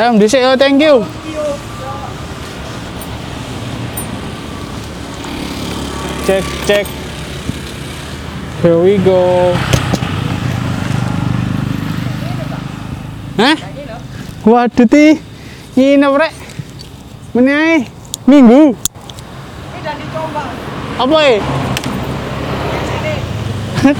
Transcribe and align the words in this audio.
Eh, 0.00 0.12
dhisik 0.16 0.40
yo, 0.40 0.56
thank 0.56 0.80
you. 0.80 1.04
Cek, 6.24 6.44
cek. 6.64 6.86
Here 8.64 8.80
we 8.80 8.96
go. 8.96 9.52
Hah? 13.36 13.56
Waduh 14.48 14.88
ti, 14.88 15.20
nginep 15.76 16.16
rek. 16.16 16.32
Menai 17.36 17.84
minggu. 18.24 18.72
Apa 20.96 21.16
eh? 21.28 21.44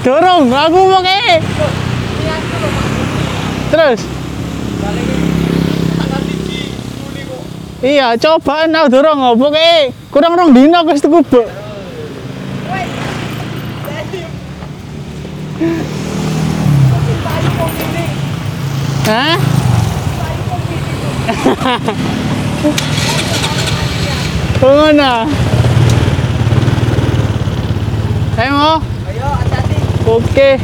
Dorong, 0.01 0.49
aku 0.49 0.79
mau 0.81 1.05
ke. 1.05 1.37
Terus? 3.69 4.01
Iya, 7.81 8.13
coba 8.13 8.69
aku 8.69 8.87
dorong 8.93 9.19
apa 9.33 9.47
ke? 9.57 9.89
Kurang 10.13 10.37
rong 10.37 10.53
dino 10.53 10.85
wis 10.85 11.01
tuku 11.01 11.17
bok. 11.25 11.49
Hah? 19.09 19.33
Ngono. 24.61 25.25
Ayo? 28.37 28.77
Ayo, 29.09 29.27
hati-hati. 29.41 29.77
Oke. 30.05 30.61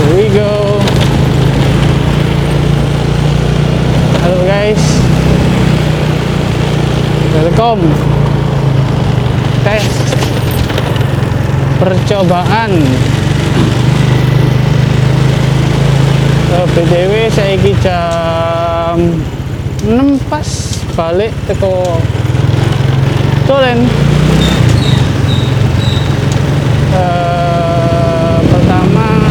Here 0.00 0.14
we 0.16 0.26
go. 0.34 0.50
Halo 4.22 4.38
guys. 4.46 4.82
Welcome. 7.50 7.82
Tes 9.66 9.90
percobaan. 11.82 12.70
Eh, 16.54 16.66
BTW 16.78 17.12
saya 17.34 17.58
jam 17.82 19.18
6 19.82 20.30
pas 20.30 20.46
balik 20.94 21.34
teko 21.50 21.98
Tolen. 23.50 23.82
Eh, 26.94 28.38
pertama 28.46 29.26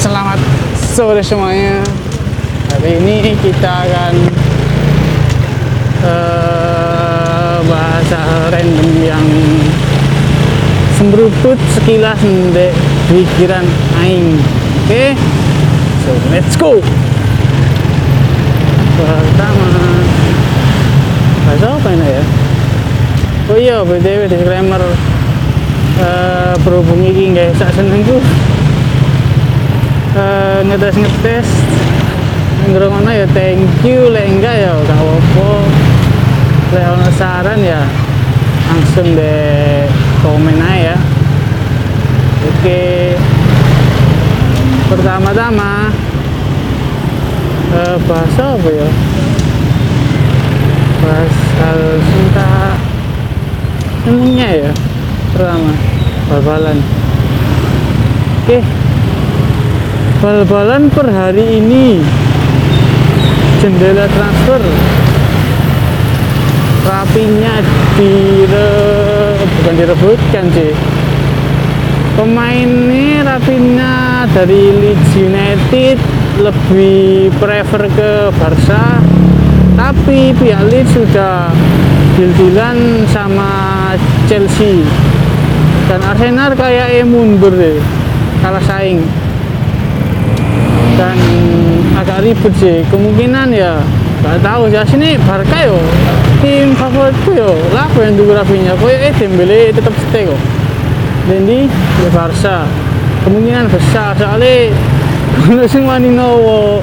selamat 0.00 0.40
sore 0.72 1.20
semuanya. 1.20 1.84
Hari 2.72 2.96
ini 2.96 3.36
kita 3.44 3.84
akan 3.84 4.33
eh, 6.04 7.56
bahasa 7.64 8.20
random 8.52 8.90
yang 9.00 9.26
sembruput 11.00 11.58
sekilas 11.74 12.20
ndek 12.22 12.72
pikiran 13.08 13.64
aing. 14.04 14.38
Oke? 14.84 15.16
So 16.04 16.12
let's 16.28 16.54
go. 16.60 16.78
Pertama. 18.94 19.68
Bahasa 21.44 21.66
apa 21.76 21.88
ini 21.92 22.06
ya? 22.08 22.24
Oh 23.44 23.58
iya 23.60 23.76
btw 23.84 24.24
disclaimer 24.28 24.80
eh 26.00 26.54
berhubung 26.64 27.04
iki 27.04 27.36
nggak 27.36 27.52
sak 27.60 27.72
senengku. 27.76 28.16
Eh 30.14 30.58
ngetes 30.64 30.96
ngetes 30.96 31.48
ngerungokno 32.72 33.12
ya 33.12 33.26
thank 33.36 33.68
you 33.84 34.08
lek 34.08 34.24
enggak 34.24 34.56
ya 34.56 34.72
gak 34.72 34.96
apa-apa 34.96 35.83
ono 36.82 37.06
saran 37.14 37.62
ya 37.62 37.86
langsung 38.66 39.14
deh 39.14 39.86
komen 40.24 40.58
aja 40.58 40.90
ya. 40.90 40.96
Oke. 42.44 43.14
Pertama-tama 44.90 45.94
eh, 47.70 47.96
bahasa 48.10 48.44
apa 48.58 48.68
ya? 48.74 48.88
Bahasa 51.04 51.68
cinta 52.02 52.50
emangnya 54.10 54.48
ya 54.68 54.72
pertama 55.32 55.72
bal-balan. 56.26 56.78
Oke. 58.44 58.58
Bal-balan 60.24 60.88
per 60.88 61.06
hari 61.12 61.60
ini 61.60 62.00
jendela 63.60 64.08
transfer 64.08 64.62
rapinya 66.84 67.64
dire 67.96 68.70
bukan 69.40 69.74
direbutkan 69.74 70.44
sih 70.52 70.72
pemain 72.14 72.68
ini 72.68 73.24
rapinya 73.24 74.24
dari 74.30 74.70
Leeds 74.70 75.10
United 75.16 75.96
lebih 76.44 77.32
prefer 77.40 77.82
ke 77.90 78.10
Barca 78.36 79.00
tapi 79.74 80.30
pihak 80.38 80.70
Leeds 80.70 80.94
sudah 80.94 81.50
deal-dealan 82.14 83.02
sama 83.10 83.50
Chelsea. 84.30 84.86
Dan 85.90 86.00
Arsenal 86.00 86.54
kayak 86.54 87.04
mundur 87.04 87.52
deh 87.52 87.82
kalah 88.40 88.62
saing. 88.64 89.02
Dan 90.94 91.18
agak 91.98 92.22
ribet 92.22 92.54
sih 92.62 92.86
kemungkinan 92.88 93.50
ya 93.50 93.82
gak 94.24 94.40
tahu 94.40 94.72
ya 94.72 94.80
sini 94.88 95.20
Barca 95.28 95.58
yo. 95.68 95.76
Tim 96.40 96.72
favoritku 96.72 97.36
yo. 97.36 97.52
Apa 97.76 98.08
yang 98.08 98.16
dulu 98.16 98.32
Rafinya 98.32 98.72
koyo 98.80 98.96
eh 98.96 99.12
Dembele 99.12 99.68
tetap 99.70 99.92
stay 100.08 100.24
kok. 100.24 100.40
Dan 101.28 101.44
di 101.44 101.68
ya 102.00 102.10
Barca. 102.10 102.64
Kemungkinan 103.28 103.68
besar 103.68 104.16
soalnya 104.16 104.72
kalau 105.44 105.68
sing 105.72 105.84
wani 105.84 106.08
nowo 106.12 106.80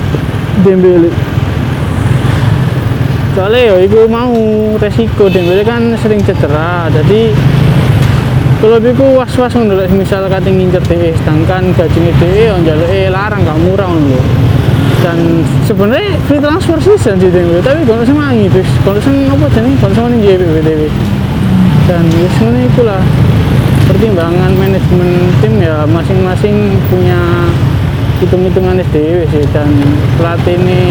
Dembele 0.62 1.10
soalnya 3.32 3.74
yo 3.74 3.76
iku 3.82 4.00
mau 4.12 4.34
resiko. 4.78 5.32
Dembele 5.32 5.64
kan 5.64 5.96
sering 5.98 6.22
cedera 6.22 6.92
jadi 6.92 7.32
kalau 8.62 8.78
biku 8.78 9.18
was-was 9.18 9.58
lek 9.58 9.90
misal 9.90 10.30
kate 10.30 10.54
ngincer 10.54 10.86
DE 10.86 11.18
sedangkan 11.18 11.74
gajinya 11.74 12.14
DE 12.22 12.46
yang 12.46 12.62
jaluke 12.62 13.10
larang 13.10 13.42
gak 13.42 13.58
murah. 13.58 13.90
Dan 15.02 15.18
sebenarnya 15.66 16.14
free 16.30 16.38
transfer 16.38 16.78
season 16.78 17.18
sih 17.18 17.34
Dembele, 17.34 17.58
tapi 17.66 17.82
kalau 17.90 18.06
sing 18.06 18.14
mangi 18.14 18.46
bis, 18.54 18.70
kalau 18.86 19.02
sing 19.02 19.26
apa 19.26 19.50
jenenge, 19.50 19.78
kalau 19.82 19.94
sing 19.98 20.06
ning 20.14 20.22
BTW. 20.22 20.82
Dan 21.90 22.04
wis 22.06 22.34
ngono 22.38 22.60
iku 22.70 22.82
lah. 22.86 23.02
Pertimbangan 23.90 24.56
manajemen 24.56 25.10
tim 25.44 25.60
ya 25.60 25.84
masing-masing 25.84 26.80
punya 26.88 27.20
hitung-hitungan 28.22 28.78
SDW 28.88 29.26
sih 29.34 29.44
dan 29.52 29.68
pelatih 30.16 30.56
ini 30.56 30.82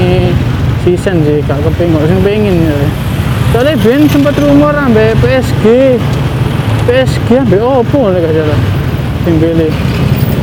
season 0.82 1.23
sih 1.23 1.38
gak 1.46 1.62
kepengin, 1.64 1.96
gak 1.96 2.11
sing 2.11 2.20
pengen 2.26 2.56
ya. 2.67 2.76
Soalnya 3.55 3.75
Ben 3.82 4.02
sempat 4.11 4.35
rumor 4.43 4.75
ambek 4.75 5.14
PSG 5.23 5.96
PSG 6.90 7.29
ambil 7.46 7.82
opo 7.82 8.11
nek 8.11 8.20
gak 8.26 8.35
salah 8.35 8.61
Dembele 9.23 9.70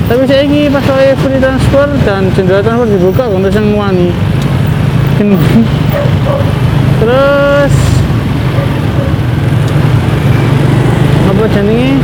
tapi 0.07 0.23
saya 0.23 0.47
ini 0.47 0.71
pas 0.71 0.83
saya 0.87 1.11
free 1.19 1.35
transfer 1.35 1.87
dan 2.07 2.31
jendela 2.31 2.63
transfer 2.63 2.87
dibuka 2.87 3.27
untuk 3.27 3.51
yang 3.51 3.75
wani 3.75 4.09
terus. 7.01 7.73
Apa 11.27 11.43
jenenge 11.53 11.97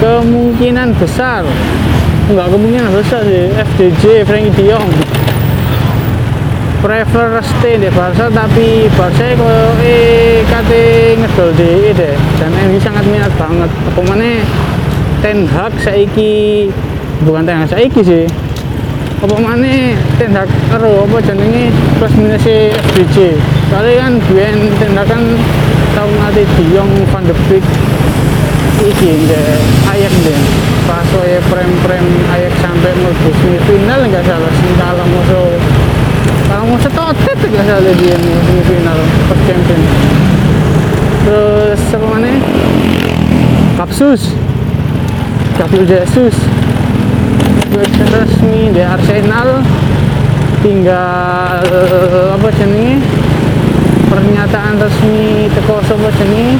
kemungkinan 0.00 0.88
besar. 0.96 1.42
Enggak 2.28 2.48
kemungkinan 2.52 2.90
besar 2.92 3.20
sih. 3.24 3.52
FDJ 3.52 4.24
Frankie 4.24 4.52
De 4.56 4.76
prefer 6.84 7.40
stay 7.40 7.80
di 7.80 7.88
Barca 7.88 8.28
tapi 8.28 8.92
Barca 8.92 9.24
kok 9.24 9.80
eh 9.80 10.44
kate 10.44 11.16
ngedol 11.16 11.50
DE 11.56 11.96
deh. 11.96 12.14
Dan 12.36 12.52
MU 12.68 12.76
sangat 12.80 13.04
minat 13.08 13.32
banget. 13.40 13.70
Apa 13.72 14.00
Ten 15.24 15.48
Hag 15.48 15.72
saiki 15.80 16.68
bukan 17.24 17.48
Ten 17.48 17.64
Hag 17.64 17.72
saiki 17.72 18.04
sih. 18.04 18.28
Apa 19.24 19.40
mana 19.40 19.96
Ten 20.20 20.36
Hag 20.36 20.52
karo 20.68 21.08
apa 21.08 21.16
jenenge? 21.24 21.72
Plus 21.96 22.12
minus 22.20 22.44
FDJ 22.44 23.40
soalnya 23.72 24.04
kan 24.04 24.12
biyen 24.28 24.68
Ten 24.76 24.92
Hag 24.92 25.08
kan 25.08 25.24
tau 25.96 26.12
De 26.36 26.44
Jong 26.76 26.92
Van 27.08 27.24
de 27.24 27.32
Beek 27.48 27.64
iki 28.84 29.24
deh 29.24 29.56
ayak 29.96 30.12
deh 30.26 30.40
pas 30.84 31.06
saya 31.08 31.40
prem-prem 31.48 32.04
Ajax 32.36 32.52
sampai 32.60 32.92
mlebu 33.00 33.30
semifinal 33.40 34.00
nggak 34.04 34.24
salah 34.28 34.52
sing 34.52 34.72
kalah 34.76 35.06
musuh 35.08 35.50
kalah 36.52 36.66
musuh 36.68 36.92
totet 36.92 37.38
nggak 37.48 37.64
salah 37.64 37.94
dia 37.96 38.16
semifinal 38.20 38.98
pas 39.30 39.38
champion 39.48 39.80
terus 41.24 41.80
apa 41.96 42.06
mana 42.12 42.30
Kapsus 43.74 44.36
Gabriel 45.54 45.86
Jesus. 45.86 46.34
Website 47.70 48.10
resmi 48.10 48.74
di 48.74 48.82
Arsenal. 48.82 49.62
Tinggal 50.64 51.62
apa 52.34 52.48
jenenge 52.58 52.98
pernyataan 54.10 54.80
resmi 54.82 55.46
teko 55.52 55.78
sapa 55.84 56.08
jenenge 56.18 56.58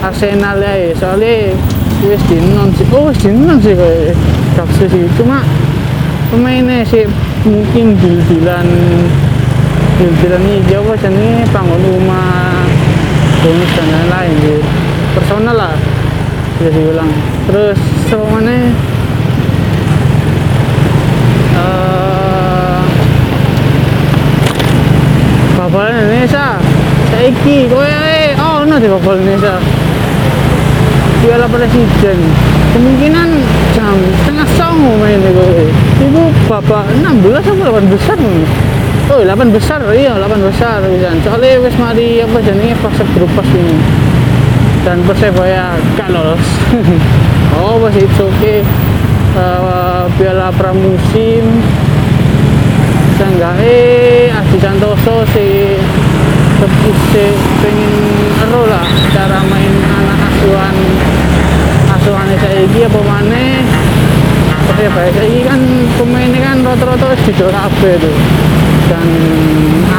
Arsenal 0.00 0.56
ya 0.62 0.94
soalnya 0.96 1.52
wis 2.08 2.22
dinon 2.32 2.72
sih. 2.78 2.86
Oh 2.96 3.12
wis 3.12 3.18
dinon 3.20 3.60
sih 3.60 3.76
Kapsus 4.56 4.88
sih. 4.88 5.04
Cuma 5.20 5.44
pemainnya 6.32 6.80
sih 6.88 7.04
mungkin 7.44 7.98
bil-bilan 8.00 8.66
bil-bilan 10.00 10.42
ini 10.48 10.72
apa 10.72 10.92
jenenge 10.96 11.44
bangun 11.52 11.82
rumah 11.84 12.64
bonus 13.42 13.70
dan 13.74 13.86
lain-lain 13.90 14.32
gitu 14.40 14.62
personal 15.12 15.54
lah 15.58 15.74
bisa 16.62 16.78
dibilang 16.78 17.10
terus 17.50 17.74
semuanya 18.06 18.70
uh, 21.58 22.86
Babal 25.58 25.90
Indonesia. 25.90 26.62
Saiki 27.10 27.66
kowe 27.66 27.82
eh 27.82 28.38
oh 28.38 28.62
no 28.62 28.78
di 28.78 28.86
Babal 28.86 29.18
Indonesia? 29.18 29.58
Piala 31.26 31.50
Presiden. 31.50 32.18
Kemungkinan 32.78 33.28
jam 33.74 33.98
setengah 34.22 34.46
songo 34.54 35.02
main 35.02 35.18
kowe. 35.18 35.66
Itu 35.98 36.22
babak 36.46 36.86
16 36.94 37.42
atau 37.42 37.74
8 37.74 37.90
besar 37.90 38.18
Oh, 39.10 39.18
8 39.18 39.50
besar, 39.50 39.82
iya 39.90 40.14
8 40.14 40.46
besar 40.46 40.78
bisa. 40.86 41.10
Soalnya 41.26 41.58
wis 41.58 41.74
mari 41.74 42.22
apa 42.22 42.38
jenenge 42.38 42.78
fase 42.78 43.02
grup 43.18 43.34
pas 43.34 43.50
ini. 43.50 44.11
Dan 44.82 44.98
Persebaya 45.06 45.78
gak 45.94 46.10
lolos. 46.10 46.42
oh, 47.62 47.78
masih 47.78 48.06
itu 48.06 48.24
oke. 48.26 48.36
Okay. 48.38 48.58
Uh, 49.32 50.04
piala 50.20 50.52
pramusim 50.52 51.40
seenggaknya 53.16 54.34
Adi 54.34 54.58
Santoso 54.60 55.24
si 55.32 55.78
si 57.14 57.24
pengen 57.62 57.92
ero 58.44 58.66
lah 58.66 58.84
cara 59.14 59.40
main 59.46 59.72
anak 59.82 60.18
asuhan 60.26 60.76
asuhannya 61.96 62.36
saya 62.42 62.60
ini 62.66 62.80
apa 62.82 63.00
mana 63.06 63.44
Persebaya 64.62 65.10
saya 65.14 65.26
ini 65.26 65.42
kan 65.46 65.60
pemainnya 65.98 66.40
kan 66.42 66.56
rata-rata 66.66 67.14
di 67.18 67.32
kabeh 67.34 67.94
tuh 67.98 68.16
dan 68.90 69.08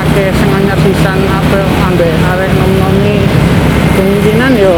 akeh 0.03 0.29
sing 0.36 0.50
anyar 0.51 0.77
sisan 0.83 1.19
apa 1.25 1.59
ambek 1.88 2.12
arek 2.12 2.51
nom-nomi 2.59 3.18
kemungkinan 4.23 4.55
yo 4.55 4.71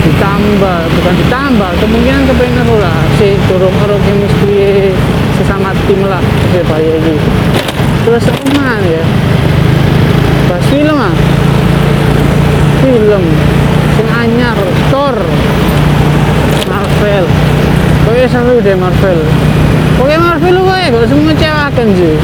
ditambah 0.00 0.80
bukan 0.96 1.14
ditambah 1.20 1.70
kemungkinan 1.76 2.24
kepengen 2.24 2.68
lah. 2.80 3.04
Si 3.20 3.36
turun 3.44 3.68
ero 3.84 4.00
chemistry 4.00 4.88
sesama 5.36 5.76
tim 5.84 6.00
lah 6.08 6.24
Persebaya 6.24 6.96
ini. 7.04 7.20
Terus 8.08 8.24
apa 8.32 8.80
ya? 8.88 9.04
Bahas 10.48 10.64
film 10.72 10.96
ah. 10.96 11.12
Film 12.80 13.22
sing 13.92 14.08
anyar 14.08 14.56
Thor 14.88 15.20
Marvel. 16.64 17.28
Pokoknya 18.08 18.26
selalu 18.32 18.54
deh 18.64 18.76
Marvel? 18.80 19.20
Pokoknya 20.00 20.16
Marvel 20.16 20.52
lu 20.56 20.64
kayak 20.64 20.96
gak 20.96 21.06
semua 21.12 21.24
mengecewakan 21.28 21.86
sih 21.92 22.16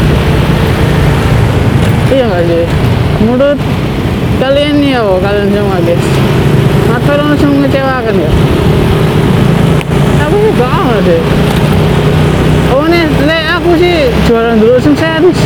iya 2.09 2.25
gak 2.25 2.45
sih 2.49 2.65
menurut 3.21 3.59
kalian 4.39 4.79
ya 4.79 5.03
oh, 5.03 5.19
kalian 5.19 5.51
semua 5.51 5.79
guys 5.83 6.05
Marvel 6.87 7.19
langsung 7.27 7.51
mengecewakan 7.59 8.15
ya 8.15 8.31
aku 10.23 10.37
sih 10.39 10.53
amat 10.63 10.99
deh 11.03 11.23
oh 12.71 12.85
nih 12.87 13.05
le 13.27 13.39
aku 13.59 13.71
sih 13.83 14.07
jualan 14.31 14.57
dulu 14.63 14.79
sem 14.79 14.95
series 14.95 15.41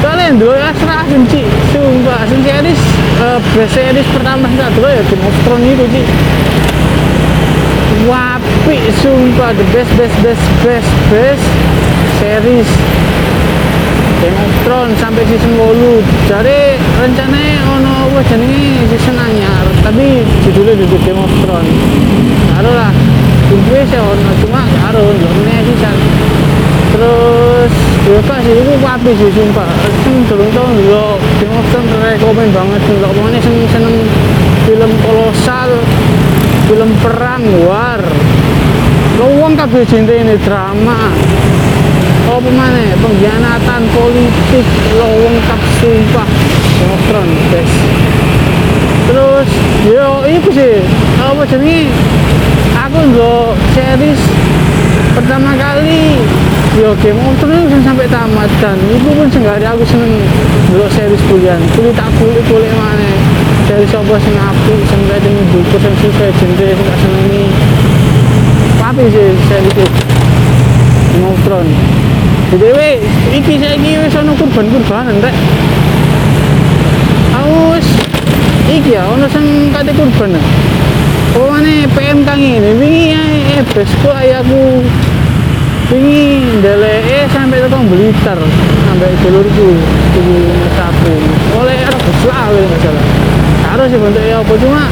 kalian 0.00 0.40
dulu 0.40 0.56
asra 0.56 1.04
asenci 1.04 1.44
sumpah 1.76 2.24
asen 2.24 2.40
series 2.40 2.80
uh, 3.20 3.38
best 3.52 3.76
series 3.76 4.08
pertama 4.16 4.48
saya 4.56 4.72
dulu 4.72 4.88
ya 4.88 5.02
Game 5.12 5.24
of 5.28 5.36
Thrones 5.44 5.68
itu 5.68 5.84
sih 5.92 6.04
wapi 8.08 8.78
sumpah 9.04 9.52
the 9.52 9.64
best 9.76 9.92
best 10.00 10.16
best 10.24 10.44
best 10.64 10.90
best 11.12 11.44
series 12.24 12.97
Thrones 14.66 14.98
sampai 14.98 15.22
season 15.30 15.54
8 15.54 16.26
jadi 16.26 16.74
rencananya 16.98 17.60
ono 17.70 18.10
apa 18.10 18.20
jenenge 18.26 18.90
season 18.90 19.14
anyar. 19.14 19.64
Tapi 19.86 20.26
judulnya 20.42 20.74
duduk 20.74 21.00
Thrones. 21.46 21.70
Karo 22.58 22.70
lah 22.74 22.90
intinya 23.48 23.82
sih 23.86 24.00
ono 24.02 24.32
cuma 24.42 24.62
karo 24.66 25.02
ini 25.14 25.54
season 25.70 25.96
terus 26.88 27.72
kak 28.26 28.40
sih? 28.42 28.52
Itu 28.58 28.74
wapi 28.82 29.10
sih 29.14 29.30
sumpah. 29.30 29.70
Sing 30.02 30.16
durung 30.26 30.50
tau 30.50 30.66
of 31.54 31.66
Thrones 31.70 31.90
rekomen 32.02 32.48
banget. 32.50 32.80
Dulu 32.90 33.08
pokoknya 33.14 33.38
seneng 33.38 33.66
seneng 33.70 33.96
film 34.66 34.90
kolosal 35.06 35.70
film 36.68 36.90
perang 37.00 37.40
war 37.64 38.02
wong 39.18 39.56
kabeh 39.56 39.82
ini 40.22 40.36
drama 40.44 41.10
apa 42.28 42.50
mana 42.52 42.92
pengkhianatan 43.00 43.82
politik 43.96 44.66
lowong 45.00 45.36
kap 45.48 45.60
sumpah. 45.80 46.28
Demokron 46.78 47.28
guys. 47.50 47.72
Terus 49.08 49.48
yo 49.88 50.22
itu 50.28 50.48
sih. 50.52 50.76
Apa 51.18 51.42
jenenge 51.48 51.88
aku 52.76 52.98
nggak 53.10 53.48
series 53.72 54.20
pertama 55.16 55.56
kali. 55.56 56.20
Yo 56.78 56.94
Game 57.02 57.18
of 57.18 57.34
Thrones 57.42 57.74
sampai 57.82 58.06
tamat 58.06 58.46
dan 58.62 58.78
itu 58.86 59.10
pun 59.10 59.26
seenggaknya 59.26 59.74
aku 59.74 59.82
seneng 59.82 60.22
dulu 60.70 60.86
series 60.94 61.22
kuliah 61.26 61.58
kulit 61.74 61.96
tak 61.96 62.06
kulit 62.22 62.44
kulit 62.46 62.70
mana. 62.76 63.10
Series 63.66 63.90
apa 63.90 64.14
sing 64.22 64.36
api 64.38 64.74
sing 64.86 65.00
ada 65.10 65.30
buku 65.50 65.76
sing 65.80 65.94
suka 66.06 66.26
genre 66.38 66.68
sing 66.70 66.86
gak 66.86 66.98
senengi. 67.02 67.44
Tapi 68.78 69.02
sih 69.10 69.28
series 69.48 69.74
itu. 69.74 69.86
Game 71.18 71.34
Dewe, 72.48 72.96
iki 73.36 73.60
saiki 73.60 74.00
wis 74.00 74.16
ana 74.16 74.32
kurban-kurbanan 74.32 75.20
rek. 75.20 75.36
Aku 77.36 77.76
iki 78.72 78.96
ya 78.96 79.04
ana 79.04 79.28
sing 79.28 79.68
kate 79.68 79.92
kurban. 79.92 80.32
Pokoknya 81.36 81.84
PM 81.92 82.24
kang 82.24 82.40
ini, 82.40 82.72
wingi 82.80 83.12
ya 83.12 83.20
ebes 83.60 83.92
kok 84.00 84.16
ayahku 84.16 84.80
wingi 85.92 86.40
ndeleke 86.64 87.28
sampai 87.36 87.60
tekan 87.60 87.84
Blitar 87.84 88.40
sampai 88.88 89.12
jalurku 89.20 89.68
tuku 90.16 90.36
sapi. 90.72 91.14
Oleh 91.52 91.76
arep 91.84 92.04
selawe 92.24 92.62
masalah. 92.64 93.04
Karo 93.60 93.84
sih 93.92 94.00
bentuknya 94.00 94.40
apa 94.40 94.54
cuma 94.56 94.88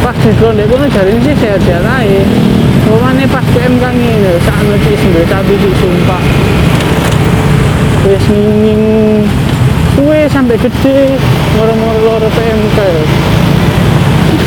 pas 0.00 0.16
di 0.16 0.32
dek 0.32 0.66
kono 0.68 0.86
jari 0.88 1.12
sih? 1.20 1.34
Sehat-sehat 1.36 1.84
aja 1.84 2.20
pokoknya 2.88 3.24
pas 3.28 3.44
PM 3.52 3.74
kang 3.78 3.94
ini 3.94 4.34
saat 4.42 4.64
nanti 4.64 4.96
sendiri 4.96 5.28
sapi 5.28 5.54
sih 5.60 5.72
sumpah. 5.76 6.22
Wis 8.08 8.24
minging 8.32 8.82
suwe 9.94 10.24
sampai 10.32 10.56
gede. 10.56 11.20
Loro 11.60 12.28
PMK 12.32 12.78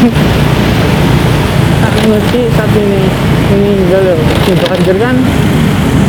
tak 1.83 1.93
ngerti 2.09 2.41
sapi 2.57 2.79
ini 2.81 3.01
meninggal 3.53 4.01
ya 4.01 4.15
dibanjir 4.49 4.97
kan? 4.97 5.15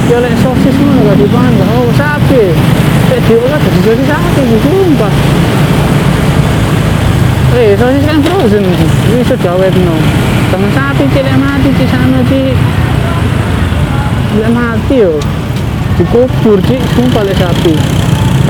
Ya 0.09 0.21
oleh 0.21 0.33
sosis 0.41 0.75
mana 0.81 1.13
gak 1.13 1.17
dipanggil 1.21 1.69
oh 1.69 1.89
sapi. 1.93 2.43
Kayak 3.13 3.23
diolah 3.29 3.61
jadi 3.61 4.03
sosis 4.09 4.25
sapi 4.33 4.57
sumpah 4.65 5.13
Eh, 7.55 7.79
sosis 7.79 8.03
kan 8.03 8.19
frozen. 8.19 8.67
Ini 9.15 9.23
sudah 9.31 9.55
awet 9.55 9.71
no. 9.79 9.95
Sama 10.51 10.67
sapi 10.75 11.07
cilik 11.15 11.39
mati 11.39 11.71
di 11.71 11.87
sana 11.87 12.19
di 12.27 12.51
cilik 14.35 14.51
mati 14.51 14.99
yo. 14.99 15.23
Dikubur 15.95 16.59
cik, 16.67 16.83
sumpah 16.99 17.23
lek 17.23 17.39
sapi. 17.39 17.79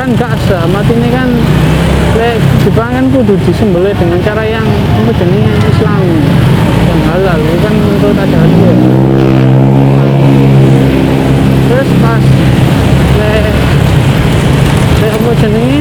Kan 0.00 0.16
gak 0.16 0.40
sah, 0.48 0.64
mati 0.72 0.96
ini 0.96 1.12
kan 1.12 1.28
lek 2.16 2.40
dipangan 2.64 3.04
kudu 3.12 3.36
disembelih 3.44 3.92
dengan 3.92 4.24
cara 4.24 4.40
yang 4.40 4.64
apa 4.64 5.12
jenenge 5.20 5.52
Islami. 5.68 6.18
Yang 6.88 7.00
halal, 7.12 7.38
itu 7.44 7.58
kan 7.60 7.74
menurut 7.76 8.16
ajaran 8.16 8.50
gue. 8.56 8.74
Terus 11.68 11.90
pas 12.00 12.24
lek 13.20 13.52
lek 15.04 15.12
apa 15.12 15.30
jenenge 15.44 15.80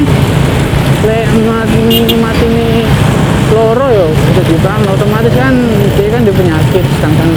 lek 1.08 1.24
mati 1.48 1.80
mati 2.20 2.48
ini 2.52 3.03
dibangun 4.54 4.86
otomatis 4.94 5.34
kan 5.34 5.56
dia 5.98 6.08
kan 6.14 6.22
dia 6.22 6.36
penyakit 6.38 6.86
sedangkan 7.02 7.30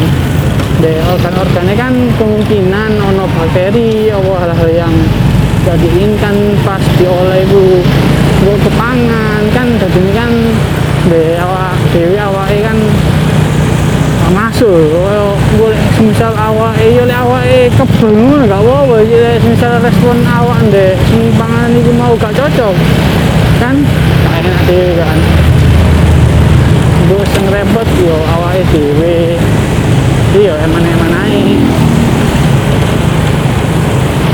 dia 0.84 1.00
organ 1.08 1.34
organik 1.40 1.76
kan 1.80 1.94
kemungkinan 2.20 2.90
ono 3.00 3.24
bakteri 3.32 4.12
apa 4.12 4.32
hal-hal 4.44 4.68
yang 4.68 4.94
gak 5.64 5.80
diinginkan 5.80 6.36
pas 6.60 6.82
diolah 7.00 7.40
itu 7.40 7.80
gue 8.44 8.56
kepangan 8.68 9.42
kan 9.56 9.66
jadi 9.80 10.02
kan 10.12 10.30
de 11.08 11.40
awak 11.40 11.72
dewi 11.96 12.20
awak 12.20 12.52
kan 12.60 12.76
masuk 14.36 14.76
gue 15.56 15.72
misal 16.04 16.36
awak 16.36 16.76
iya 16.84 17.08
le 17.08 17.16
awak 17.16 17.72
kebel 17.80 18.12
ngono 18.12 18.44
gak 18.44 18.60
apa-apa 18.60 18.96
misal 19.40 19.72
respon 19.80 20.20
awak 20.28 20.60
sing 21.08 21.32
panganan 21.40 21.72
iki 21.80 21.92
mau 21.96 22.12
gak 22.20 22.36
cocok 22.36 22.76
kan? 23.56 23.76
Gak 24.28 24.44
dhewe 24.68 25.00
kan 25.00 25.45
nggo 27.06 27.22
sing 27.22 27.46
repot 27.54 27.88
yo 28.02 28.16
awake 28.34 28.66
dhewe. 28.74 29.38
Iya 30.36 30.52
eman-eman 30.68 31.10
naik, 31.16 31.64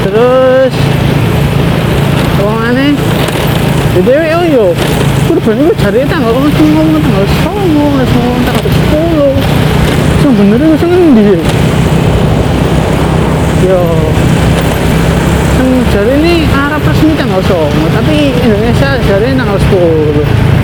terus 0.02 0.74
wongane 2.42 2.98
dhewe 4.02 4.26
yo 4.34 4.40
yo 4.50 4.66
kurban 5.30 5.62
iku 5.62 5.72
jare 5.78 6.02
tanggal 6.10 6.34
kok 6.34 6.58
ngomong 6.58 6.98
tanggal 7.06 7.22
9 7.22 7.54
ngomong 7.54 8.42
tanggal 8.42 8.66
10 8.66 10.26
sing 10.26 10.32
bener 10.34 10.58
iku 10.58 10.74
sing 10.82 10.90
endi 10.90 11.22
yo? 13.62 13.82
Sing 15.54 15.68
jare 15.94 16.12
ini 16.18 16.50
Arab 16.50 16.82
resmi 16.82 17.14
tanggal 17.14 17.38
9 17.46 17.94
tapi 17.94 18.34
Indonesia 18.42 18.98
jare 19.06 19.28
tanggal 19.38 19.58
10 19.70 20.61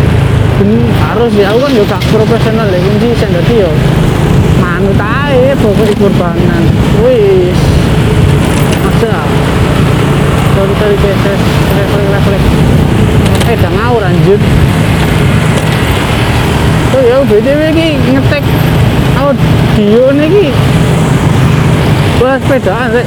ben 0.58 0.70
harus 0.98 1.30
ya 1.38 1.54
aku 1.54 1.58
kan 1.62 1.70
juga 1.70 1.96
profesional 2.10 2.66
ya 2.66 2.78
kunci 2.82 3.14
sing 3.14 3.30
dadi 3.30 3.62
yo 3.62 3.70
manut 4.58 4.98
ae 4.98 5.54
bobot 5.62 5.90
korbanan 6.02 6.62
wis. 7.06 7.54
Aja 8.82 9.14
sorry 10.58 10.74
sorry 10.82 10.96
guys 10.98 11.42
refleks 11.78 12.10
refleks 12.10 12.46
eh 13.46 13.56
jangan 13.62 13.78
ngawur 13.78 14.02
anjir. 14.02 14.40
Oh 16.98 17.02
ya 17.06 17.16
btw 17.22 17.60
ini 17.70 17.88
ngetek. 18.18 18.44
Audio 19.18 20.14
ini 20.14 20.50
wah 22.18 22.38
sepedaan 22.38 22.98
sih 22.98 23.06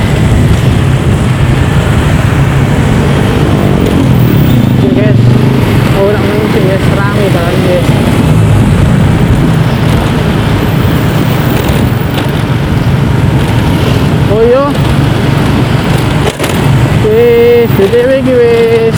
btw 17.91 18.31
wis 18.39 18.95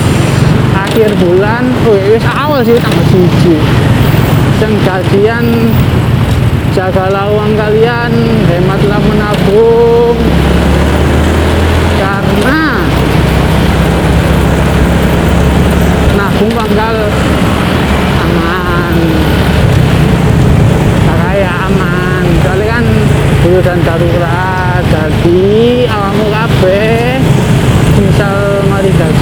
akhir 0.78 1.10
bulan 1.18 1.66
oh 1.90 1.98
wis 2.14 2.22
awal 2.30 2.62
sih 2.62 2.78
tanggal 2.78 3.06
siji 3.10 3.58
yang 4.62 4.78
gajian 4.86 5.46
jagalah 6.72 7.30
uang 7.30 7.54
kalian 7.54 8.12
hematlah 8.50 9.02
menabung. 9.02 10.18
Karena 12.02 12.62
nabung 16.16 16.52
bakal 16.56 16.96
aman. 18.24 18.96
Kaya 21.12 21.52
aman. 21.70 22.24
Soalnya 22.42 22.68
kan 22.72 22.86
dan 23.68 23.80
darurat 23.84 24.84
jadi 24.88 25.44
awakmu 25.92 26.26
kabeh 26.32 27.20
misal 28.02 28.64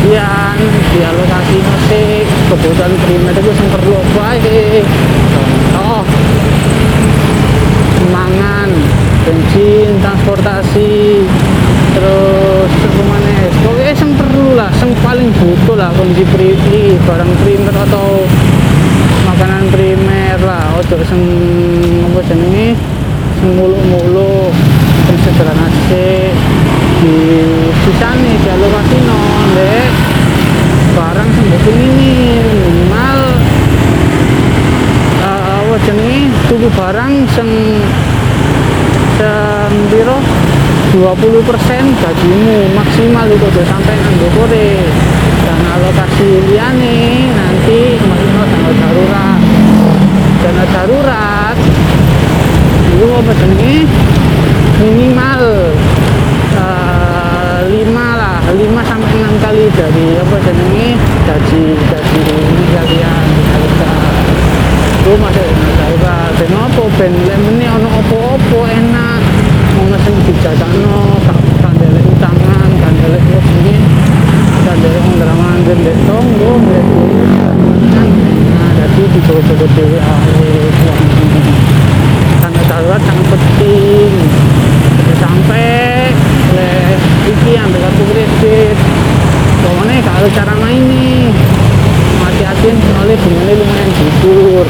mari 0.01 0.65
gajian 0.65 0.81
dialokasi 0.97 1.57
musik 1.61 2.25
kebutuhan 2.49 2.93
primer 3.05 3.33
itu 3.37 3.51
yang 3.53 3.69
perlu 3.69 3.93
apa 4.01 4.27
contoh 5.29 6.01
mangan 8.09 8.69
bensin 9.29 9.89
transportasi 10.01 11.21
terus 11.93 12.71
ke 12.81 13.03
mana 13.05 13.45
pokoknya 13.61 13.93
yang 13.93 14.11
perlu 14.17 14.47
lah 14.57 14.71
yang 14.81 14.91
paling 15.05 15.29
butuh 15.37 15.75
lah 15.77 15.89
kondisi 15.93 16.25
primer 16.33 16.97
barang 17.05 17.31
primer 17.45 17.75
atau 17.85 18.25
makanan 19.21 19.69
primer 19.69 20.37
lah. 20.41 20.81
Ojo 20.81 20.97
sing 21.05 21.21
apa 22.09 22.19
sing 22.25 22.41
muluk-muluk 23.53 24.49
sing 25.05 25.17
sederhana 25.29 25.67
sih 25.89 26.33
di 27.01 27.17
sisane 27.81 28.37
dialokasi 28.45 28.97
no 29.09 29.21
dek 29.57 29.89
barang 30.93 31.29
mbok 31.33 31.65
ini 31.73 32.13
minimal 32.45 33.19
uh, 35.25 35.73
jenenge? 35.81 36.29
Tuku 36.45 36.69
barang 36.77 37.13
sing 37.33 37.49
sing 39.17 39.73
piro? 39.89 40.21
20% 40.91 41.41
gajimu 42.03 42.57
maksimal 42.75 43.25
itu 43.31 43.47
udah 43.49 43.65
sampai 43.65 43.95
nang 43.95 44.15
kore 44.37 44.69
dan 45.41 45.59
alokasi 45.73 46.29
liane 46.53 47.31
nanti 47.33 47.97
maksimal 47.97 48.45
tanggal 48.45 48.73
darurat. 48.77 49.39
Dana 50.43 50.65
darurat 50.69 51.57
itu 52.91 53.07
apa 53.09 53.33
minimal 54.83 55.41
sampai 59.61 59.69
6 59.69 59.77
kali 59.77 59.77
dari 59.77 60.17
apa 60.17 60.37
jenenge 60.41 60.89
gaji 61.21 61.63
gaji 61.85 62.19
ini 62.33 62.65
kalian 62.73 63.25
disalurkan 63.37 64.25
itu 65.01 65.11
masih 65.21 65.49
darurat 65.77 66.31
ben 66.33 66.53
apa 66.57 66.83
ben 66.97 67.13
lemene 67.29 67.67
ono 67.69 67.89
opo-opo 68.01 68.59
enak. 68.65 69.21
Mau 69.77 69.97
sing 70.01 70.15
dijajakno 70.25 71.21
tak 71.29 71.37
tak 71.61 71.71
ndelek 71.77 72.05
utangan 72.09 72.69
kan 72.81 72.93
ndelek 72.97 73.21
wis 73.21 73.49
iki 73.61 73.75
kan 74.65 74.75
ndelek 74.81 75.05
ndraman 75.13 75.57
ndek 75.61 75.97
tonggo 76.09 76.53
kan 76.65 78.07
nah 78.57 78.69
dadi 78.81 79.03
dicoba-coba 79.13 79.65
dhewe 79.77 79.99
ae 80.01 80.49
tanda 82.41 82.61
darurat 82.65 83.01
sangat 83.05 83.25
penting. 83.29 84.13
Jadi 85.01 85.13
sampai 85.21 85.69
oleh 86.49 86.97
iki 87.29 87.51
ambil 87.61 87.79
kartu 87.85 88.03
kredit 88.09 88.77
pokoknya 89.61 90.01
kalau 90.03 90.27
cara 90.33 90.53
main 90.57 90.81
nih. 90.89 91.29
Hati-hatiin 92.21 92.75
soalnya 92.77 93.15
bunganya 93.21 93.53
lumayan 93.57 93.89
jujur. 93.97 94.65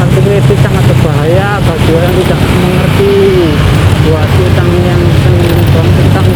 Kartu 0.00 0.20
kredit 0.24 0.58
sangat 0.60 0.84
berbahaya 0.88 1.48
bagi 1.62 1.90
orang 1.92 2.12
yang 2.12 2.16
tidak 2.24 2.40
mengerti. 2.40 3.16
Buat 4.02 4.28
utang 4.34 4.70
yang 4.82 5.02
seneng 5.22 5.62
utang 5.62 6.28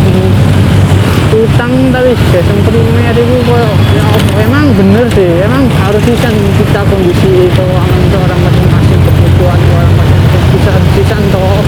utang 1.36 1.72
tapi 1.92 2.16
sistem 2.32 2.58
primer 2.64 3.12
itu 3.12 3.36
koyo 3.44 3.68
ya 3.92 4.06
emang 4.40 4.72
bener 4.72 5.04
sih. 5.12 5.44
Emang 5.44 5.68
harus 5.84 6.02
bisa 6.06 6.28
kita 6.32 6.80
kondisi 6.88 7.50
keuangan 7.52 8.02
seorang 8.08 8.40
masing-masing 8.40 9.00
kebutuhan 9.04 9.60
orang 9.76 9.94
masing-masing. 10.00 10.42
Bisa 10.56 10.72
bisa 10.96 11.16
toh 11.34 11.60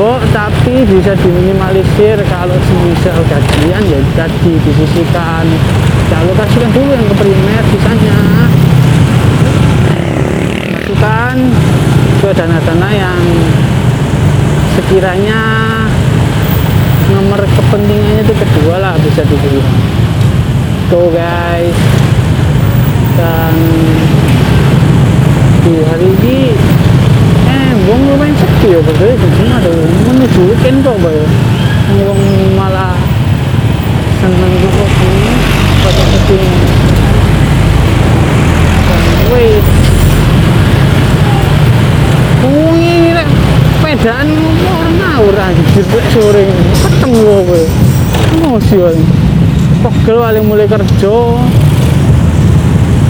Bo, 0.00 0.16
tapi 0.32 0.88
bisa 0.88 1.12
diminimalisir 1.20 2.16
kalau 2.26 2.56
semisal 2.64 3.18
gajian 3.28 3.82
ya 3.86 4.00
tadi 4.16 4.56
disisikan 4.64 5.44
dialokasikan 6.08 6.70
dulu 6.72 6.90
yang 6.96 7.06
ke 7.12 7.16
primer 7.20 7.62
sisanya 7.70 8.18
masukkan 10.72 11.36
ke 12.24 12.28
dana-dana 12.32 12.88
yang 12.88 13.20
sekiranya 14.80 15.40
nomor 17.12 17.44
kepentingannya 17.44 18.24
itu 18.24 18.34
kedua 18.34 18.76
lah 18.80 18.94
bisa 18.96 19.22
dibilang 19.28 19.76
tuh 20.88 21.08
guys. 21.12 21.78
Dan 23.12 23.54
di 25.68 25.84
hari 25.84 26.08
ini 26.16 26.36
gue 27.92 28.08
lumayan 28.08 28.32
sepi 28.32 28.72
ya 28.72 28.80
betul 28.80 29.12
cuma 29.20 29.60
ada 29.60 29.68
menuju 30.08 30.40
weekend 30.48 30.80
kok 30.80 30.96
boy 31.04 31.12
gue 31.92 32.12
malah 32.56 32.96
seneng 34.16 34.52
juga 34.64 34.84
ini 34.88 35.32
pada 35.84 36.04
wait 39.28 39.64
Wong 42.42 42.80
ini 42.80 43.12
lek 43.12 43.28
pedaan 43.84 44.28
orang 44.66 44.94
ngawur 44.96 45.36
anjir 45.36 45.84
lek 45.86 46.06
sore 46.10 46.44
ketemu 46.82 47.22
kowe. 47.46 47.62
Emosi 48.34 48.76
wae. 48.82 48.98
Pegel 49.78 50.16
paling 50.18 50.44
mulai 50.50 50.66
kerja 50.66 51.14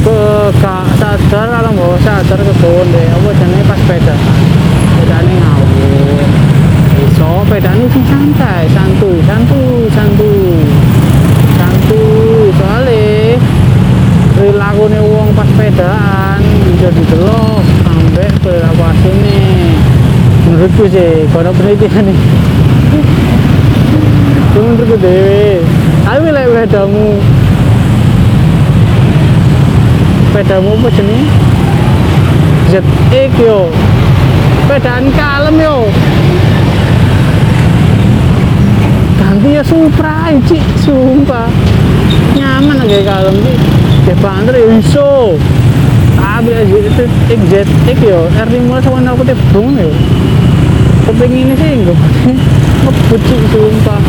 ke 0.04 0.18
sadar 0.60 1.46
kalau 1.48 1.70
nggak 1.70 2.02
sadar 2.04 2.38
ke 2.44 2.52
bawah 2.60 2.84
deh 2.92 3.06
apa 3.08 3.28
jenenge 3.40 3.64
pas 3.64 3.78
sepeda 3.78 4.14
pedane 4.96 5.34
ngawur. 5.40 6.28
Sepeda 7.12 7.68
ini 7.76 7.84
sing 7.92 8.04
santai 8.08 8.64
santuy 8.72 9.20
santuy 9.28 9.84
santuy 9.92 10.56
santuy 11.60 12.48
soalnya 12.56 13.36
perilaku 14.32 14.88
nih 14.88 15.02
uang 15.04 15.28
pas 15.36 15.44
sepedaan 15.44 16.40
bisa 16.40 16.88
didelok 16.96 17.60
sampai 17.84 18.28
perilaku 18.40 18.82
aslinya 18.88 19.40
menurutku 20.48 20.84
sih 20.88 21.28
kalau 21.28 21.52
penelitian 21.52 22.08
nih 22.08 22.18
menurutku 24.56 24.96
dewe 24.96 25.60
tapi 26.08 26.28
lek 26.32 26.46
sepedamu 26.48 27.06
sepedamu 30.32 30.70
apa 30.80 30.88
jenis 30.96 31.28
ZX 32.72 33.30
yo 33.44 33.68
sepedaan 34.72 35.04
kalem 35.12 35.56
yo. 35.60 35.76
Ganti 39.20 39.48
ya 39.52 39.60
Supra 39.60 40.32
iki 40.32 40.64
sumpah. 40.80 41.44
Nyaman 42.32 42.80
aja 42.80 43.04
kalem 43.04 43.36
iki 43.36 43.52
ya 44.08 44.16
banter 44.16 44.56
ya 44.56 44.72
iso. 44.80 45.36
Tapi 46.16 46.56
aja 46.56 46.72
itu 46.88 47.04
XZX 47.28 47.98
yo. 48.00 48.32
R15 48.32 48.88
warna 48.88 49.12
putih 49.12 49.36
bung 49.52 49.76
yo. 49.76 49.92
Kepingin 51.04 51.52
ini 51.52 51.54
sih 51.60 51.70
enggak. 51.76 51.98
Ngebut 52.88 53.20
sih 53.28 53.40
sumpah. 53.52 54.00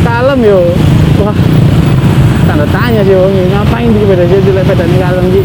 Kalem 0.00 0.40
yo. 0.48 0.72
Wah. 1.20 1.36
Tanda 2.48 2.64
tanya 2.72 3.04
sih 3.04 3.16
wong 3.16 3.32
ini, 3.32 3.52
ngapain 3.52 3.88
di 3.88 4.04
sepeda? 4.04 4.24
Jadi 4.28 4.48
sepeda 4.52 4.84
ini 4.84 4.96
kalem 5.00 5.24
sih 5.32 5.44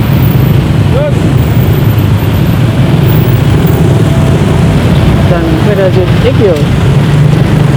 dan 5.29 5.45
ZX 5.93 6.35
yo. 6.41 6.57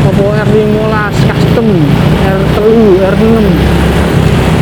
Apa 0.08 0.24
R15 0.48 1.14
custom 1.28 1.66
R3 2.24 2.58
R6 3.12 3.44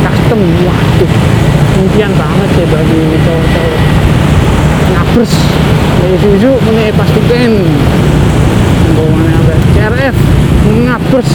custom 0.03 0.39
waduh. 0.67 1.11
Impian 1.81 2.11
banget 2.13 2.49
sih 2.59 2.67
bagi 2.67 3.01
cowok-cowok. 3.25 3.79
Ngabers. 4.91 5.33
Dari 6.01 6.17
Suzu 6.19 6.51
punya 6.61 6.91
pastikan 6.93 7.51
bawaannya 8.99 9.33
apa 9.39 9.53
CRF 9.73 10.15
ngabers. 10.83 11.31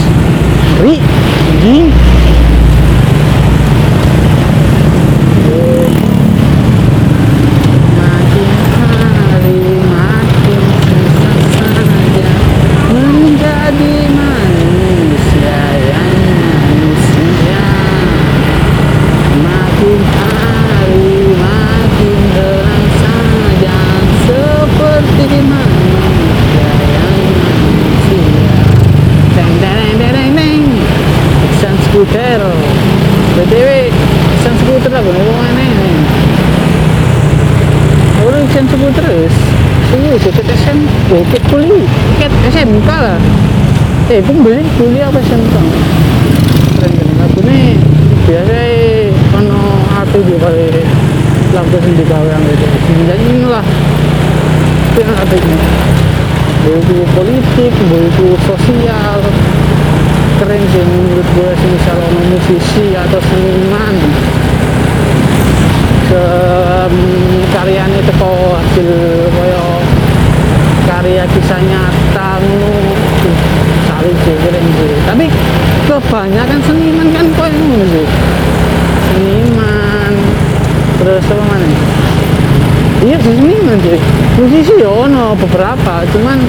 Ri 0.84 1.00
anjing 1.00 1.88
Lampu 51.54 51.76
sendiri 51.80 52.04
gawe 52.08 52.28
yang 52.28 52.44
itu. 52.44 52.66
Jadi 53.06 53.24
inilah 53.32 53.64
ini 54.96 55.56
buku 56.66 56.98
politik, 57.14 57.72
buku 57.88 58.28
sosial. 58.48 59.20
Keren 60.36 60.62
sih 60.68 60.84
menurut 60.84 61.28
gue 61.32 61.50
sih 61.56 61.68
misalnya 61.72 62.08
musisi 62.28 62.86
atau 62.92 63.20
seniman. 63.20 63.94
Ke 66.06 66.24
karyanya 67.56 67.98
itu 67.98 68.12
kok 68.14 68.36
hasil 68.62 68.88
koyo 69.32 69.66
karya 70.86 71.24
kisah 71.34 71.60
nyata 71.66 72.30
salut 73.90 74.16
sih 74.22 74.36
keren 74.38 74.66
sih 74.78 74.90
tapi 75.02 75.26
kebanyakan 75.90 76.60
seniman 76.62 77.08
kan 77.10 77.26
koyo 77.34 77.58
seniman 77.58 78.06
terus 81.06 81.22
apa 81.30 81.44
mana? 81.46 81.68
Iya 83.06 83.16
sih 83.22 83.34
seniman 83.38 83.78
sih. 83.78 83.98
Musisi 84.42 84.74
ya 84.82 84.90
ono 84.90 85.38
beberapa 85.38 86.02
cuman 86.10 86.42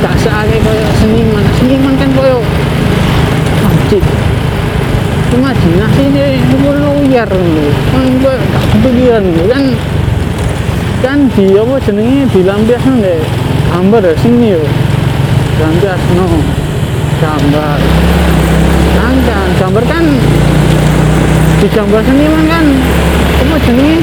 gak 0.00 0.16
seake 0.16 0.56
koyo 0.64 0.88
seniman. 1.04 1.44
Seniman 1.60 1.92
kan 2.00 2.08
koyo 2.16 2.40
anjir 3.68 4.00
imajinasi 5.28 6.08
ini 6.08 6.40
luyar 6.56 7.28
lho 7.28 7.68
kan 7.92 8.08
gue 8.16 8.34
gak 8.48 8.64
kepikiran 8.72 9.24
kan 9.52 9.64
kan 11.04 11.18
di 11.36 11.52
apa 11.52 11.76
jenenge? 11.84 12.24
Dilampiasno 12.32 12.94
nek 13.04 13.20
gambar 13.68 14.02
ya 14.08 14.14
sini 14.24 14.56
yo. 14.56 14.64
Dilampiasno 15.60 16.26
gambar. 17.20 17.78
Kan 18.96 19.16
kan 19.28 19.48
gambar 19.60 19.84
kan 19.84 20.04
di 21.58 21.66
gambar 21.74 22.02
seniman 22.06 22.44
kan? 22.46 22.66
Apa 23.42 23.56
jenenge? 23.66 23.98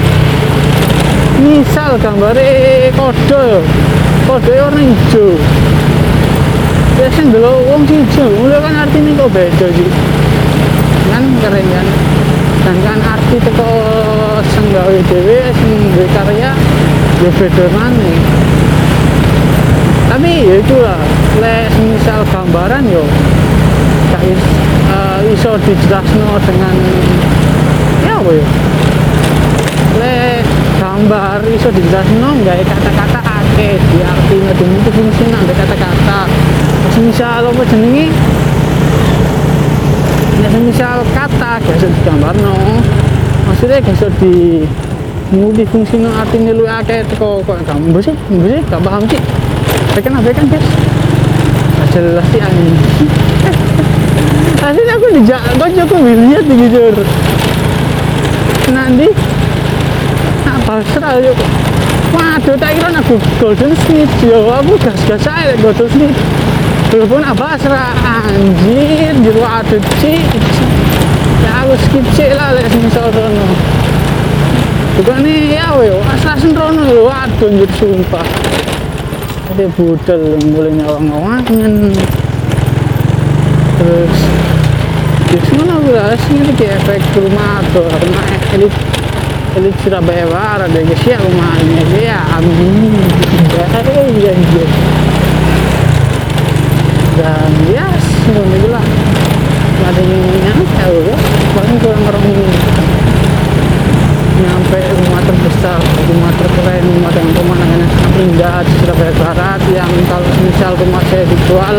Misal 1.39 1.95
gambare 2.03 2.91
kode 2.91 3.63
kode 4.27 4.53
warna 4.59 4.81
hijau. 4.83 5.39
Ya 6.99 7.07
sing 7.15 7.31
delok 7.31 7.63
wong 7.71 7.87
hijau. 7.87 8.27
Mulai 8.43 8.59
kan 8.59 8.75
artinya 8.83 9.11
kok 9.23 9.29
beda 9.31 9.67
sih. 9.71 9.89
Kan 11.15 11.23
keren 11.39 11.65
kan? 11.71 11.87
Dan 12.67 12.77
kan 12.83 12.99
arti 12.99 13.37
teko 13.39 13.71
sing 14.51 14.65
gawe 14.75 14.97
dhewe 15.07 15.39
sing 15.55 15.71
karya 16.11 16.51
ya 17.23 17.29
beda 17.39 17.65
maneh. 17.71 18.19
Tapi 20.11 20.31
ya 20.43 20.55
itulah 20.59 20.99
lek 21.39 21.71
misal 21.87 22.19
gambaran 22.31 22.83
yo 22.91 23.03
gak 24.11 24.23
is, 24.27 24.43
eh, 24.91 25.19
iso 25.35 25.51
dijelasno 25.59 26.39
dengan 26.47 26.75
apa 28.25 28.33
ya 28.33 28.47
lek 30.01 30.41
gambar 30.81 31.39
iso 31.45 31.69
dijelasno 31.69 32.29
gawe 32.41 32.63
kata-kata 32.65 33.21
akeh. 33.21 33.77
Di 33.77 33.99
artinya 34.01 34.51
di 34.57 34.65
multi 34.65 34.89
fungsi 34.89 35.23
nang 35.29 35.45
kata-kata. 35.45 36.25
Misal 37.05 37.45
apa 37.53 37.63
jenenge 37.69 38.09
ya 40.41 40.49
misal 40.57 41.05
kata 41.13 41.61
gak 41.61 41.75
iso 41.77 41.87
digambarno 42.01 42.81
maksudnya 43.45 43.77
gak 43.85 43.93
iso 43.93 44.09
di 44.17 44.65
multi 45.29 45.63
fungsi 45.69 46.01
no 46.01 46.09
artinya 46.09 46.51
lu 46.55 46.65
akeh 46.65 47.05
teko 47.05 47.45
kok 47.45 47.61
gak 47.61 47.77
mbok 47.77 48.01
sih? 48.01 48.15
Gak 48.65 48.81
paham 48.81 49.05
sih. 49.05 49.21
Bekan 49.93 50.17
bekan 50.25 50.49
guys 50.49 50.65
Gak 51.77 51.87
jelas 51.93 52.25
sih 52.33 52.41
anjing. 52.41 52.77
Aslinya 54.65 54.97
aku 54.97 55.07
dijak 55.13 55.41
Kok 55.61 55.69
aku 55.77 55.95
lihat 56.01 56.41
di 56.49 56.55
Nanti 58.75 59.07
Apa 60.43 60.83
serah 60.91 61.23
yuk 61.23 61.37
Waduh 62.11 62.55
tak 62.59 62.75
kira 62.75 62.91
aku 62.95 63.15
golden 63.39 63.75
snitch 63.87 64.23
yo. 64.23 64.47
Aku 64.51 64.79
gas-gas 64.79 65.27
aja 65.27 65.55
golden 65.59 65.87
snitch. 65.87 66.19
Telepon 66.91 67.23
apa 67.23 67.55
serah 67.59 67.95
anjir 68.03 69.15
Jadi 69.23 69.39
waduh 69.39 69.79
cik. 70.03 70.27
Ya 71.43 71.51
aku 71.63 71.75
skip 71.87 72.05
cik 72.19 72.31
lah 72.35 72.51
Lek 72.55 72.67
misal 72.83 73.07
rono. 73.15 73.47
Bukan 74.99 75.27
nih 75.27 75.59
ya 75.59 75.75
yo 75.79 75.99
Asal 76.11 76.51
rono 76.51 76.83
yo 76.87 77.07
Waduh 77.07 77.47
anjir 77.47 77.71
sumpah. 77.79 78.27
Ada 79.55 79.71
budal 79.79 80.19
yang 80.19 80.43
mulai 80.51 80.71
nyawang-nyawangan 80.75 81.73
terus 83.75 84.44
di 85.31 85.39
sana 85.49 85.75
gue 85.81 86.05
sini 86.27 86.51
kayak 86.53 86.81
efek 86.85 87.01
rumah 87.17 87.63
tuh 87.73 87.87
kena 87.87 88.21
elit 88.53 88.73
elit 89.57 89.75
Surabaya 89.81 90.25
Barat 90.29 90.69
deh 90.75 90.83
guys 90.85 91.03
ya 91.07 91.17
rumahnya 91.17 91.83
ya 91.97 92.19
amin 92.37 92.93
ya 93.55 93.65
ya 94.21 94.33
dan 97.15 97.51
ya 97.71 97.87
semuanya 98.27 98.67
lah 98.75 98.85
ada 99.85 100.01
yang 100.01 100.23
nyampe 100.43 100.87
ya 101.07 101.17
paling 101.55 101.77
kurang 101.79 102.03
orang 102.09 102.25
nyampe 104.35 104.79
rumah 104.99 105.21
terbesar 105.23 105.79
rumah 106.11 106.31
terkeren 106.35 106.83
rumah 106.83 107.11
dengan 107.15 107.31
pemandangan 107.39 107.79
yang 107.79 107.91
sangat 107.95 108.13
indah 108.19 108.57
di 108.67 108.71
Surabaya 108.83 109.13
Barat 109.15 109.61
yang 109.71 109.91
kalau 110.11 110.29
misal 110.43 110.71
rumah 110.75 111.03
saya 111.07 111.23
dijual 111.23 111.77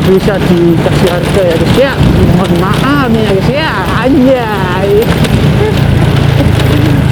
tak 0.00 0.16
bisa 0.16 0.34
dikasih 0.48 1.08
harga 1.12 1.42
ya 1.44 1.54
guys 1.60 1.76
ya. 1.76 1.92
Mohon 2.40 2.52
maaf 2.56 3.12
ya 3.12 3.30
guys 3.36 3.50
ya. 3.52 3.70
Anjay. 4.00 4.90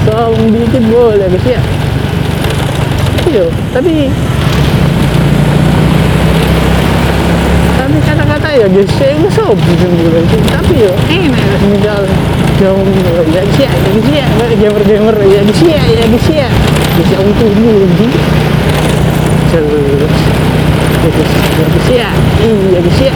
Sombong 0.08 0.48
dikit 0.56 0.84
boleh 0.88 1.28
guys 1.28 1.44
ya. 1.44 1.60
Iya 3.28 3.44
tapi 3.76 4.08
tapi 7.76 7.96
kata-kata 8.08 8.48
ya 8.56 8.66
guys 8.72 8.88
saya 8.96 9.12
gue 9.20 9.32
sombong 9.36 9.76
sih 10.32 10.40
tapi 10.48 10.74
yo 10.80 10.92
enak 11.12 11.44
ya 11.44 11.56
misal 11.68 12.02
jauh 12.56 12.88
ya 12.88 13.20
guys 13.36 13.52
ya. 13.60 13.68
Ya 13.68 13.84
guys 13.84 14.08
ya. 14.08 14.26
Gamer 14.32 14.82
gamer 14.88 15.16
ya 15.28 15.40
guys 15.44 15.60
ya. 15.60 15.76
Ya 15.92 16.04
guys 16.08 16.28
ya. 16.32 16.48
Bisa 16.96 17.16
untuk 17.20 17.52
dulu 17.52 17.84
terus 19.52 20.16
ya 21.04 21.66
guys 21.68 21.77
ya 21.88 22.08
ya 22.08 22.10
iya 22.44 22.78
guys 22.84 23.00
ya 23.00 23.14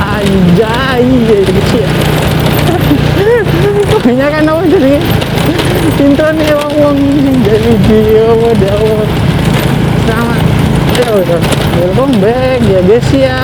anjay 0.00 1.04
ya 1.04 1.38
guys 1.44 1.70
ya 1.76 1.88
pokoknya 3.92 4.26
kan 4.32 4.48
apa 4.48 4.62
jadi 4.68 4.96
intro 6.04 6.28
nih 6.36 6.52
uang 6.52 6.74
uang 6.84 6.98
jadi 7.44 7.72
dia 7.88 8.24
uang 8.76 9.10
sama. 10.04 10.36
Ya 10.94 11.08
udah. 11.10 11.40
Welcome 11.80 12.14
back 12.20 12.60
ya 12.68 12.80
guys 12.84 13.08
ya. 13.14 13.38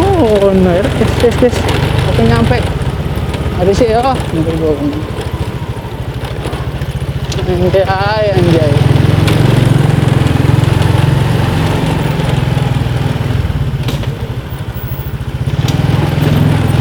Oh 0.00 0.50
no 0.56 0.70
ya 0.72 0.84
guys 0.84 1.12
guys 1.20 1.36
guys. 1.36 1.56
Aku 2.14 2.20
nyampe. 2.24 2.58
Ada 3.60 3.72
sih 3.76 3.92
ya 3.92 4.00
nyampe 4.32 4.52
gua 4.56 4.72
anjay 7.50 7.84
anjay 8.30 8.72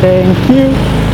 thank 0.02 0.50
you 0.50 1.09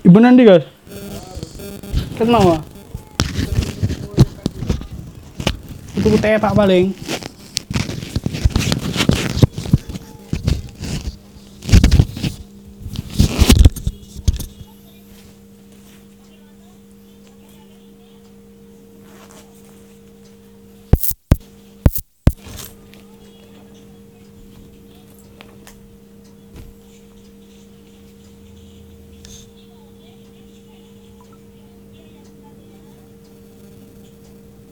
Ibu 0.00 0.18
nanti 0.20 0.48
guys. 0.48 0.64
Kenapa? 2.16 2.64
Itu 6.00 6.16
tepak 6.16 6.56
paling. 6.56 7.09